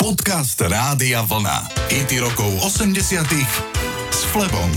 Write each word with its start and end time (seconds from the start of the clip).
Podcast 0.00 0.56
Rádia 0.56 1.20
Vlna. 1.20 1.68
IT 1.92 2.24
rokov 2.24 2.48
80 2.64 3.20
s 4.08 4.20
Flebom. 4.32 4.72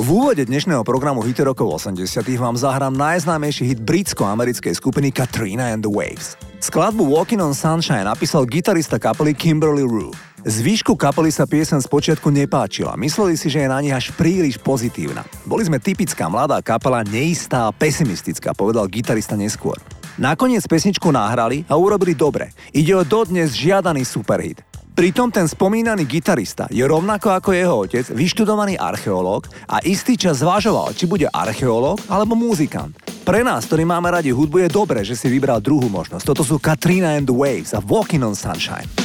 V 0.00 0.08
úvode 0.08 0.40
dnešného 0.48 0.80
programu 0.88 1.20
Hity 1.20 1.44
rokov 1.44 1.84
80 1.84 2.24
vám 2.40 2.56
zahrám 2.56 2.96
najznámejší 2.96 3.68
hit 3.68 3.84
britsko-americkej 3.84 4.72
skupiny 4.72 5.12
Katrina 5.12 5.76
and 5.76 5.84
the 5.84 5.92
Waves. 5.92 6.40
Skladbu 6.64 7.12
Walking 7.12 7.44
on 7.44 7.52
Sunshine 7.52 8.08
napísal 8.08 8.48
gitarista 8.48 8.96
kapely 8.96 9.36
Kimberly 9.36 9.84
Rue. 9.84 10.16
Zvýšku 10.48 10.96
kapely 10.96 11.28
sa 11.28 11.44
piesen 11.44 11.84
počiatku 11.84 12.32
nepáčila, 12.32 12.96
mysleli 12.96 13.36
si, 13.36 13.52
že 13.52 13.60
je 13.60 13.68
na 13.68 13.84
nich 13.84 13.92
až 13.92 14.16
príliš 14.16 14.56
pozitívna. 14.64 15.28
Boli 15.44 15.68
sme 15.68 15.76
typická 15.76 16.24
mladá 16.32 16.56
kapela, 16.64 17.04
neistá 17.04 17.68
a 17.68 17.74
pesimistická, 17.76 18.56
povedal 18.56 18.88
gitarista 18.88 19.36
neskôr. 19.36 19.76
Nakoniec 20.18 20.66
pesničku 20.66 21.12
nahrali 21.12 21.62
a 21.70 21.78
urobili 21.78 22.18
dobre. 22.18 22.50
Ide 22.74 22.96
o 22.96 23.06
dodnes 23.06 23.54
žiadaný 23.54 24.02
superhit. 24.02 24.64
Pritom 24.90 25.30
ten 25.30 25.46
spomínaný 25.46 26.04
gitarista 26.04 26.66
je 26.68 26.82
rovnako 26.82 27.32
ako 27.32 27.54
jeho 27.54 27.74
otec 27.86 28.04
vyštudovaný 28.10 28.76
archeológ 28.76 29.48
a 29.70 29.78
istý 29.86 30.18
čas 30.18 30.42
zvažoval, 30.42 30.92
či 30.92 31.06
bude 31.06 31.30
archeológ 31.30 32.02
alebo 32.10 32.36
muzikant. 32.36 32.92
Pre 33.22 33.40
nás, 33.46 33.64
ktorí 33.70 33.86
máme 33.86 34.10
radi 34.10 34.34
hudbu, 34.34 34.66
je 34.66 34.68
dobré, 34.68 35.00
že 35.06 35.14
si 35.14 35.30
vybral 35.30 35.62
druhú 35.62 35.86
možnosť. 35.86 36.26
Toto 36.26 36.42
sú 36.42 36.58
Katrina 36.58 37.14
and 37.14 37.30
the 37.30 37.36
Waves 37.36 37.70
a 37.72 37.80
Walking 37.80 38.26
on 38.26 38.34
Sunshine. 38.34 38.99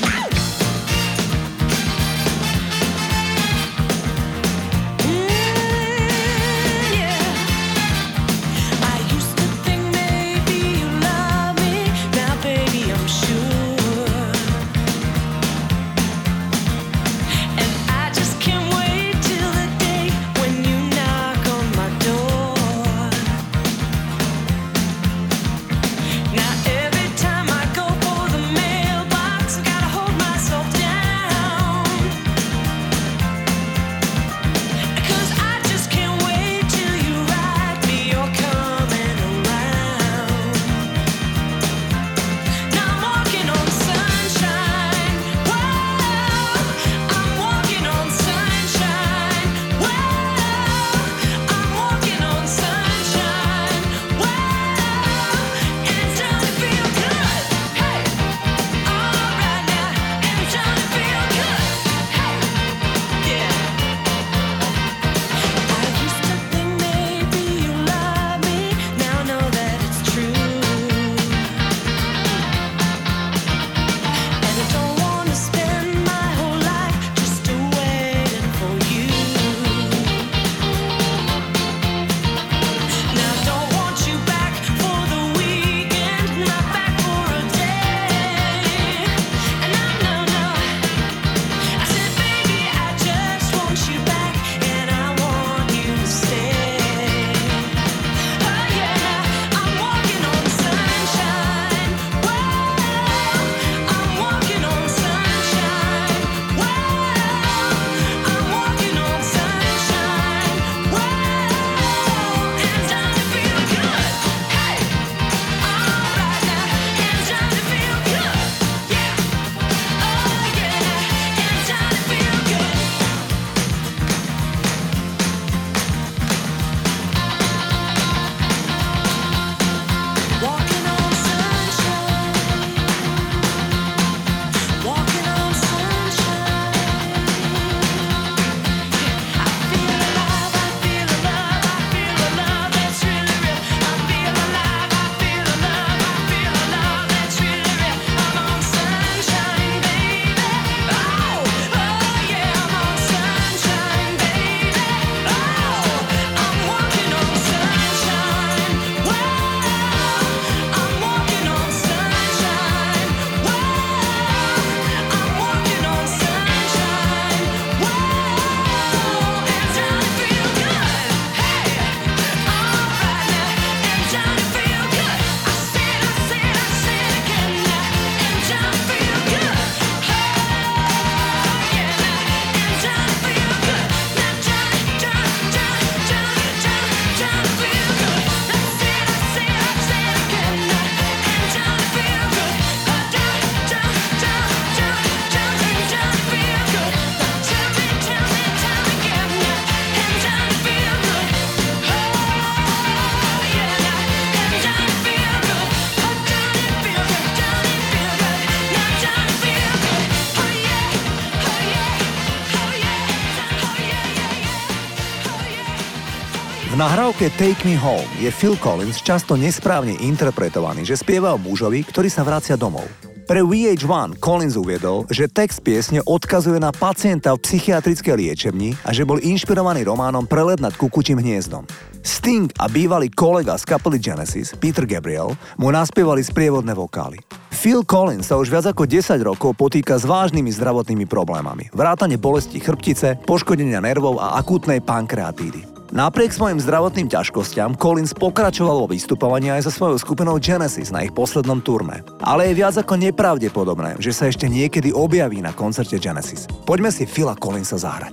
Nahrávke 217.15 217.39
Take 217.39 217.63
Me 217.63 217.79
Home 217.79 218.11
je 218.19 218.27
Phil 218.27 218.59
Collins 218.59 218.99
často 218.99 219.39
nesprávne 219.39 219.95
interpretovaný, 220.03 220.83
že 220.83 220.99
spieva 220.99 221.31
o 221.31 221.39
mužovi, 221.39 221.87
ktorý 221.87 222.11
sa 222.11 222.27
vracia 222.27 222.59
domov. 222.59 222.83
Pre 223.23 223.39
VH1 223.39 224.19
Collins 224.19 224.59
uviedol, 224.59 225.07
že 225.07 225.31
text 225.31 225.63
piesne 225.63 226.03
odkazuje 226.03 226.59
na 226.59 226.75
pacienta 226.75 227.31
v 227.31 227.39
psychiatrickej 227.39 228.19
liečebni 228.19 228.75
a 228.83 228.91
že 228.91 229.07
bol 229.07 229.23
inšpirovaný 229.23 229.87
románom 229.87 230.27
Prelet 230.27 230.59
nad 230.59 230.75
kukučím 230.75 231.23
hniezdom. 231.23 231.63
Sting 232.03 232.51
a 232.59 232.67
bývalý 232.67 233.07
kolega 233.07 233.55
z 233.55 233.63
kapely 233.63 233.95
Genesis, 233.95 234.51
Peter 234.51 234.83
Gabriel, 234.83 235.39
mu 235.55 235.71
naspievali 235.71 236.19
sprievodné 236.19 236.75
vokály. 236.75 237.23
Phil 237.47 237.87
Collins 237.87 238.27
sa 238.27 238.35
už 238.35 238.51
viac 238.51 238.67
ako 238.67 238.83
10 238.91 239.23
rokov 239.23 239.55
potýka 239.55 239.95
s 239.95 240.03
vážnymi 240.03 240.51
zdravotnými 240.51 241.07
problémami. 241.07 241.71
Vrátane 241.71 242.19
bolesti 242.19 242.59
chrbtice, 242.59 243.23
poškodenia 243.23 243.79
nervov 243.79 244.19
a 244.19 244.35
akútnej 244.35 244.83
pankreatídy. 244.83 245.74
Napriek 245.95 246.35
svojim 246.35 246.59
zdravotným 246.59 247.07
ťažkostiam 247.07 247.79
Collins 247.79 248.11
pokračoval 248.11 248.83
vo 248.83 248.91
vystupovaní 248.91 249.47
aj 249.47 249.63
so 249.63 249.71
svojou 249.71 249.95
skupinou 249.95 250.35
Genesis 250.43 250.91
na 250.91 251.07
ich 251.07 251.15
poslednom 251.15 251.63
turné. 251.63 252.03
Ale 252.19 252.51
je 252.51 252.59
viac 252.59 252.75
ako 252.75 252.99
nepravdepodobné, 252.99 254.03
že 254.03 254.11
sa 254.11 254.27
ešte 254.27 254.51
niekedy 254.51 254.91
objaví 254.91 255.39
na 255.39 255.55
koncerte 255.55 255.95
Genesis. 255.95 256.51
Poďme 256.67 256.91
si 256.91 257.07
Phila 257.07 257.39
Collinsa 257.39 257.79
zahrať. 257.79 258.11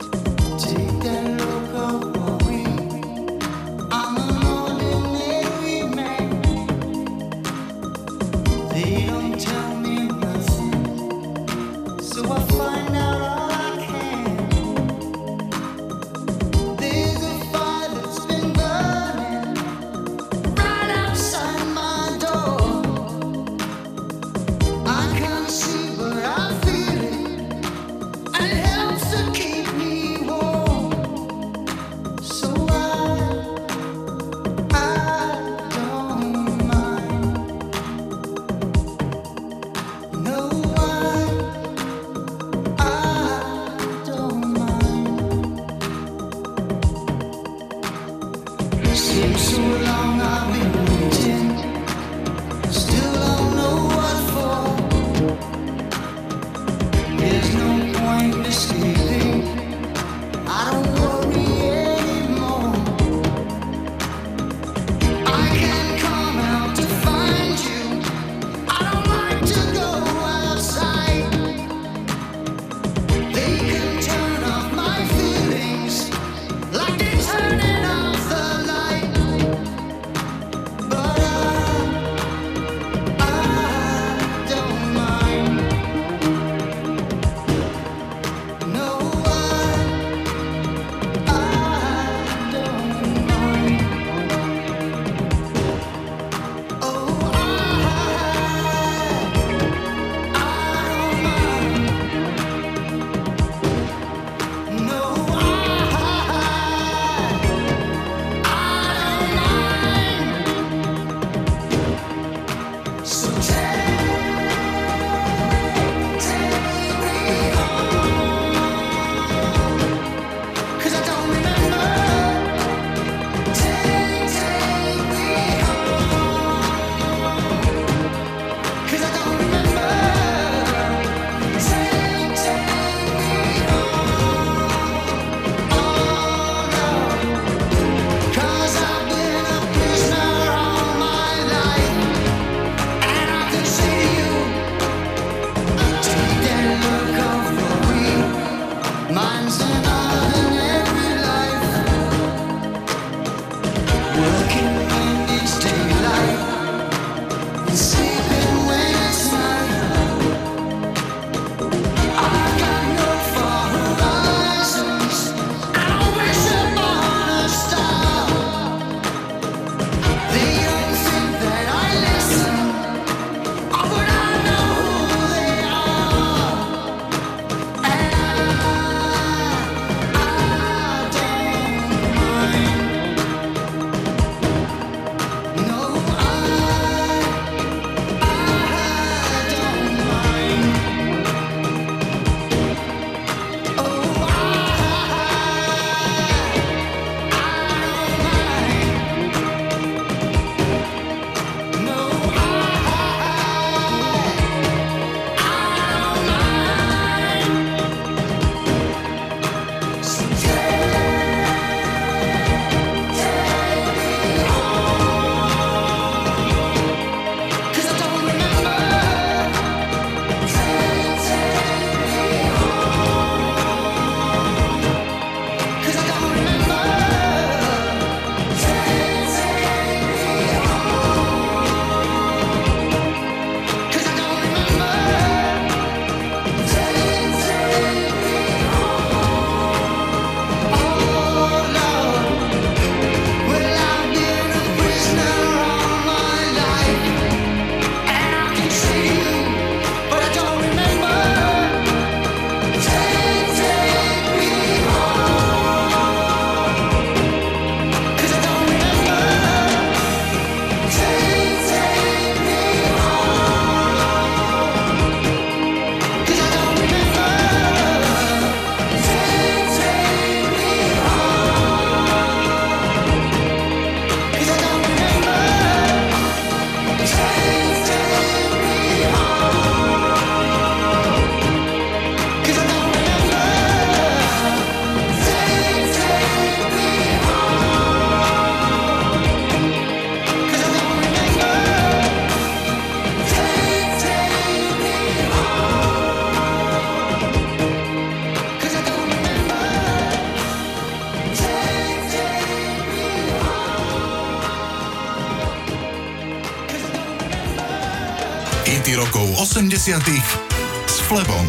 S 309.83 311.03
Flebom. 311.11 311.43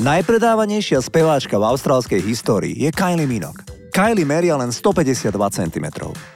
Najpredávanejšia 0.00 1.04
speváčka 1.04 1.60
v 1.60 1.68
austrálskej 1.68 2.24
histórii 2.24 2.72
je 2.72 2.88
Kylie 2.88 3.28
Minogue. 3.28 3.60
Kylie 3.92 4.24
meria 4.24 4.56
len 4.56 4.72
152 4.72 5.28
cm. 5.28 5.86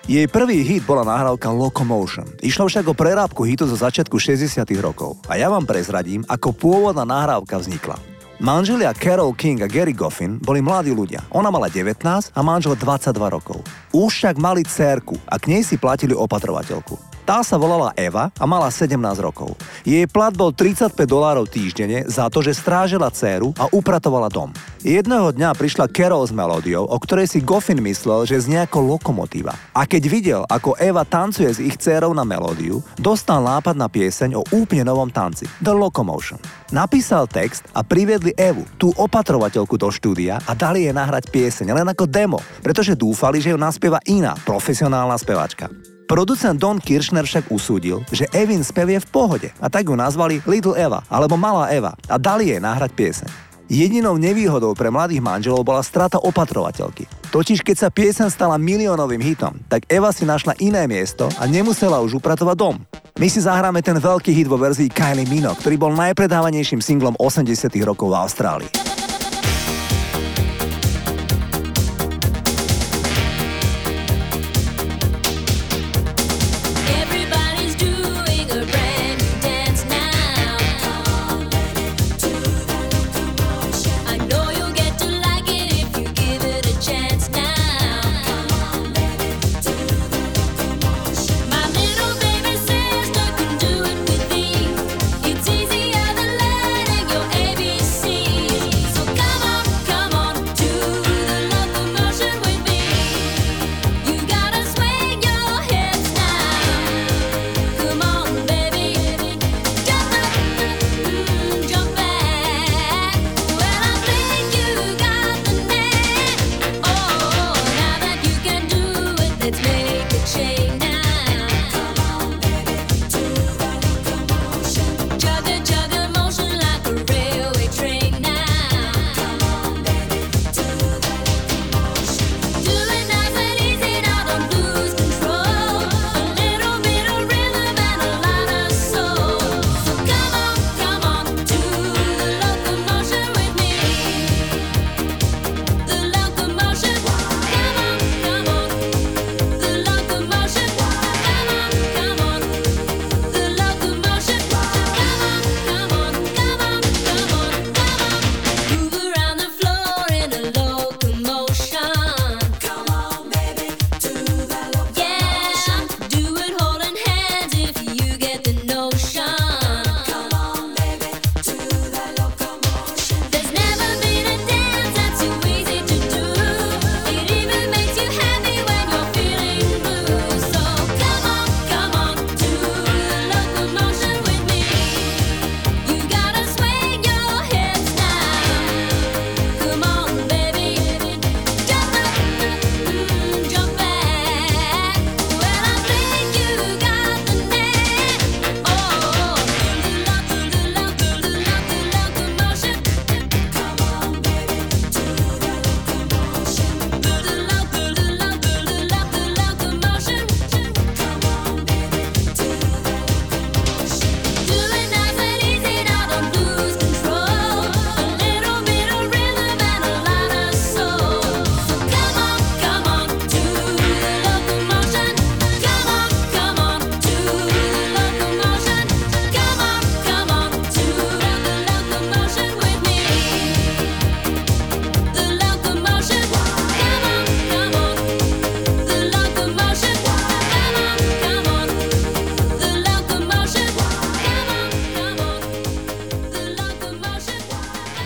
Jej 0.05 0.29
prvý 0.29 0.61
hit 0.61 0.85
bola 0.85 1.01
nahrávka 1.01 1.49
Locomotion. 1.49 2.29
Išlo 2.45 2.69
však 2.69 2.93
o 2.93 2.95
prerábku 2.95 3.49
hitu 3.49 3.65
zo 3.65 3.73
začiatku 3.73 4.21
60 4.21 4.69
rokov. 4.85 5.17
A 5.33 5.41
ja 5.41 5.49
vám 5.49 5.65
prezradím, 5.65 6.21
ako 6.29 6.53
pôvodná 6.53 7.09
nahrávka 7.09 7.57
vznikla. 7.57 7.97
Manželia 8.37 8.93
Carol 8.93 9.33
King 9.33 9.65
a 9.65 9.73
Gary 9.73 9.97
Goffin 9.97 10.37
boli 10.37 10.61
mladí 10.61 10.93
ľudia. 10.93 11.25
Ona 11.33 11.49
mala 11.49 11.73
19 11.73 12.05
a 12.05 12.41
manžel 12.45 12.77
22 12.77 13.17
rokov. 13.33 13.65
Už 13.97 14.13
však 14.13 14.37
mali 14.37 14.61
cérku 14.61 15.17
a 15.25 15.41
k 15.41 15.57
nej 15.57 15.65
si 15.65 15.81
platili 15.81 16.13
opatrovateľku. 16.13 17.16
Tá 17.27 17.43
sa 17.43 17.59
volala 17.59 17.91
Eva 17.99 18.31
a 18.39 18.47
mala 18.47 18.71
17 18.71 18.95
rokov. 19.19 19.59
Jej 19.83 20.07
plat 20.07 20.31
bol 20.31 20.55
35 20.55 20.95
dolárov 21.11 21.51
týždenne 21.51 22.07
za 22.07 22.31
to, 22.31 22.39
že 22.39 22.55
strážila 22.55 23.11
dceru 23.11 23.51
a 23.59 23.67
upratovala 23.75 24.31
dom. 24.31 24.55
Jedného 24.87 25.35
dňa 25.35 25.59
prišla 25.59 25.91
Carol 25.91 26.23
s 26.23 26.31
melódiou, 26.31 26.87
o 26.87 26.95
ktorej 27.03 27.27
si 27.27 27.43
Goffin 27.43 27.83
myslel, 27.83 28.31
že 28.31 28.47
znie 28.47 28.63
ako 28.63 28.95
lokomotíva. 28.95 29.59
A 29.75 29.91
keď 29.91 30.03
videl, 30.07 30.43
ako 30.47 30.79
Eva 30.79 31.03
tancuje 31.03 31.51
s 31.51 31.59
ich 31.59 31.75
dcerou 31.75 32.15
na 32.15 32.23
melódiu, 32.23 32.79
dostal 32.95 33.43
nápad 33.43 33.75
na 33.75 33.91
pieseň 33.91 34.39
o 34.39 34.47
úplne 34.55 34.87
novom 34.87 35.11
tanci, 35.11 35.51
The 35.59 35.75
Locomotion. 35.75 36.39
Napísal 36.71 37.27
text 37.27 37.67
a 37.75 37.83
priviedli 37.83 38.39
Evu, 38.39 38.63
tú 38.79 38.95
opatrovateľku 38.95 39.75
do 39.75 39.91
štúdia 39.91 40.39
a 40.47 40.55
dali 40.55 40.87
jej 40.87 40.95
nahrať 40.95 41.35
pieseň 41.35 41.75
len 41.75 41.91
ako 41.91 42.07
demo, 42.07 42.39
pretože 42.63 42.95
dúfali, 42.95 43.43
že 43.43 43.51
ju 43.51 43.59
naspieva 43.59 43.99
iná, 44.07 44.39
profesionálna 44.47 45.19
speváčka. 45.19 45.96
Producent 46.07 46.55
Don 46.55 46.79
Kirchner 46.79 47.27
však 47.27 47.51
usúdil, 47.51 48.07
že 48.15 48.31
Evin 48.31 48.63
spev 48.63 48.95
v 48.95 49.11
pohode 49.11 49.51
a 49.59 49.67
tak 49.67 49.91
ju 49.91 49.99
nazvali 49.99 50.39
Little 50.47 50.79
Eva 50.79 51.03
alebo 51.11 51.35
Malá 51.35 51.75
Eva 51.75 51.99
a 52.07 52.15
dali 52.15 52.55
jej 52.55 52.63
nahrať 52.63 52.95
pieseň. 52.95 53.31
Jedinou 53.67 54.15
nevýhodou 54.15 54.79
pre 54.79 54.95
mladých 54.95 55.19
manželov 55.19 55.67
bola 55.67 55.83
strata 55.83 56.23
opatrovateľky. 56.23 57.11
Totiž 57.35 57.67
keď 57.67 57.77
sa 57.77 57.89
piesen 57.91 58.31
stala 58.31 58.55
miliónovým 58.55 59.19
hitom, 59.19 59.59
tak 59.67 59.83
Eva 59.91 60.15
si 60.15 60.23
našla 60.23 60.55
iné 60.63 60.87
miesto 60.87 61.27
a 61.43 61.51
nemusela 61.51 61.99
už 61.99 62.23
upratovať 62.23 62.55
dom. 62.55 62.79
My 63.19 63.27
si 63.27 63.43
zahráme 63.43 63.83
ten 63.83 63.99
veľký 63.99 64.31
hit 64.31 64.47
vo 64.47 64.55
verzii 64.55 64.87
Kylie 64.87 65.27
Minogue, 65.27 65.59
ktorý 65.59 65.75
bol 65.75 65.93
najpredávanejším 65.99 66.79
singlom 66.79 67.19
80 67.19 67.67
rokov 67.83 68.15
v 68.15 68.19
Austrálii. 68.23 68.71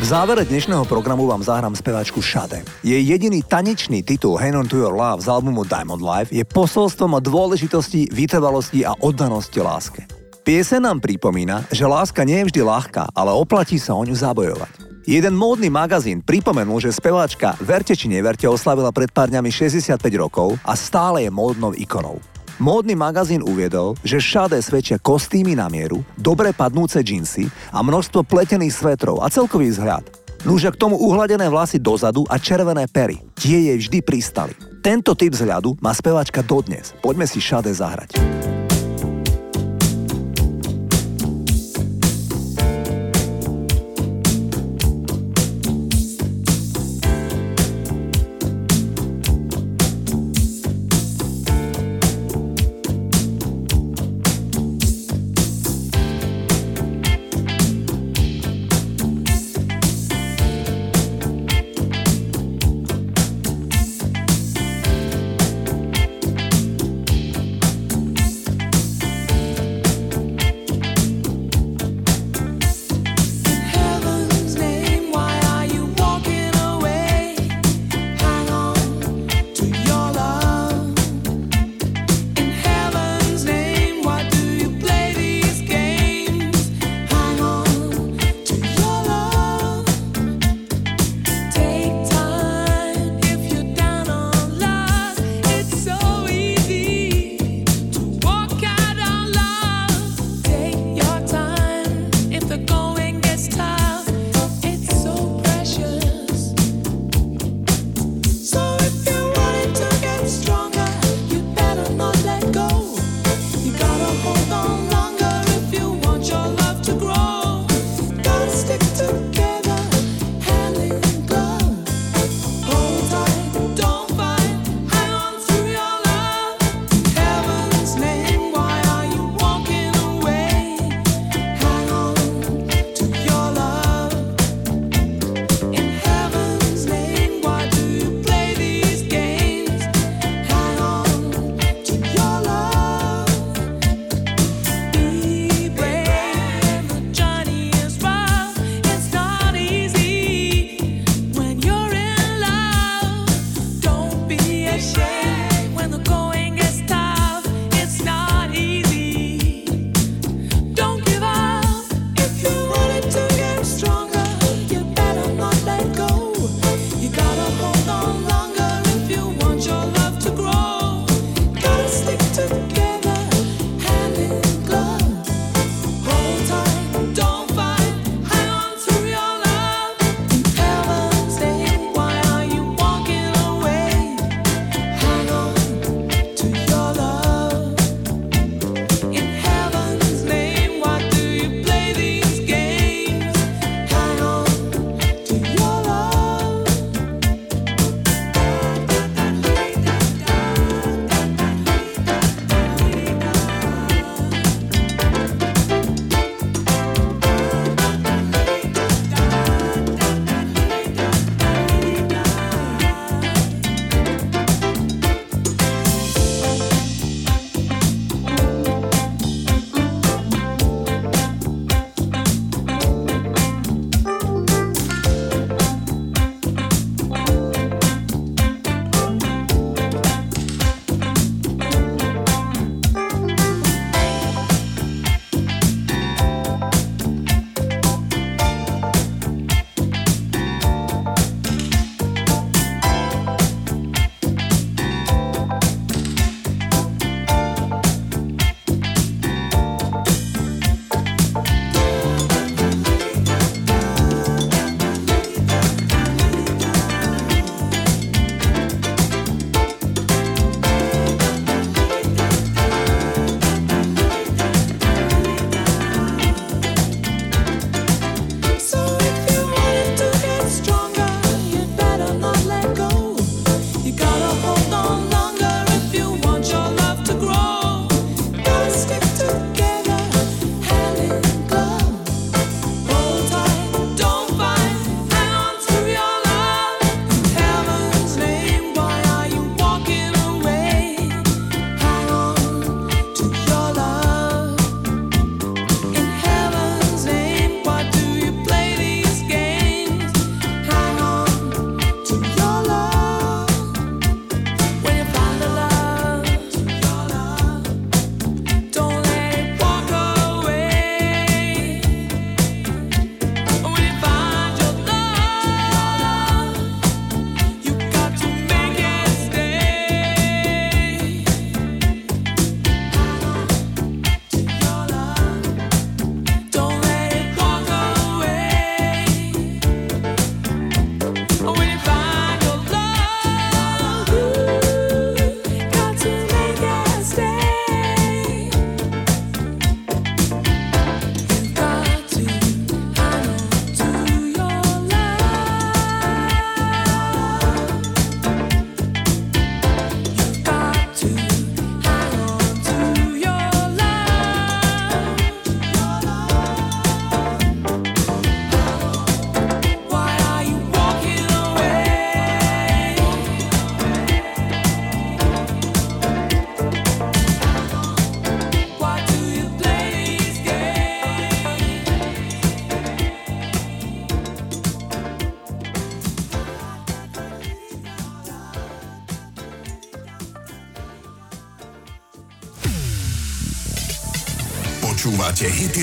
Závere 0.07 0.49
dnešného 0.49 0.88
programu 0.88 1.28
vám 1.28 1.45
zahrám 1.45 1.76
speváčku 1.76 2.25
Shade. 2.25 2.64
Jej 2.80 3.04
jediný 3.04 3.45
tanečný 3.45 4.00
titul 4.00 4.40
Hang 4.40 4.57
on 4.57 4.64
to 4.64 4.80
your 4.80 4.97
love 4.97 5.21
z 5.21 5.28
albumu 5.28 5.69
Diamond 5.69 6.00
Life 6.00 6.33
je 6.33 6.40
posolstvom 6.40 7.21
dôležitosti, 7.21 8.09
vytrvalosti 8.09 8.80
a 8.87 8.97
oddanosti 8.97 9.61
láske. 9.61 10.09
Piese 10.40 10.80
nám 10.80 11.04
pripomína, 11.04 11.69
že 11.69 11.85
láska 11.85 12.25
nie 12.25 12.40
je 12.40 12.49
vždy 12.49 12.61
ľahká, 12.64 13.12
ale 13.12 13.37
oplatí 13.37 13.76
sa 13.76 13.92
o 13.92 14.00
ňu 14.00 14.16
zabojovať. 14.16 15.04
Jeden 15.04 15.37
módny 15.37 15.69
magazín 15.69 16.25
pripomenul, 16.25 16.80
že 16.80 16.97
speváčka 16.97 17.59
Verte 17.61 17.92
či 17.92 18.09
neverte 18.09 18.49
oslavila 18.49 18.88
pred 18.95 19.12
pár 19.12 19.28
dňami 19.28 19.52
65 19.52 20.00
rokov 20.16 20.57
a 20.64 20.73
stále 20.80 21.28
je 21.28 21.30
módnou 21.35 21.76
ikonou. 21.76 22.16
Módny 22.61 22.93
magazín 22.93 23.40
uviedol, 23.40 23.97
že 24.05 24.21
šade 24.21 24.61
svedčia 24.61 25.00
kostýmy 25.00 25.57
na 25.57 25.73
mieru, 25.73 26.05
dobre 26.21 26.52
padnúce 26.52 27.00
džinsy 27.00 27.49
a 27.73 27.81
množstvo 27.81 28.21
pletených 28.21 28.76
svetrov 28.76 29.25
a 29.25 29.33
celkový 29.33 29.73
vzhľad. 29.73 30.05
Núže 30.45 30.69
k 30.69 30.76
tomu 30.76 31.00
uhladené 31.00 31.49
vlasy 31.49 31.81
dozadu 31.81 32.29
a 32.29 32.37
červené 32.37 32.85
pery. 32.85 33.25
Tie 33.33 33.73
jej 33.73 33.81
vždy 33.81 34.05
pristali. 34.05 34.52
Tento 34.85 35.17
typ 35.17 35.33
vzhľadu 35.33 35.81
má 35.81 35.97
speváčka 35.97 36.45
dodnes. 36.45 36.93
Poďme 37.00 37.25
si 37.25 37.40
šade 37.40 37.73
zahrať. 37.73 38.21